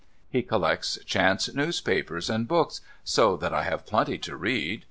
He 0.31 0.41
collects 0.41 0.97
chance 1.05 1.53
newspapers 1.53 2.27
and 2.27 2.47
books— 2.47 2.81
so 3.15 3.37
that 3.37 3.53
I 3.53 3.61
have 3.65 3.85
plenty 3.85 4.17
to 4.17 4.35
read 4.35 4.79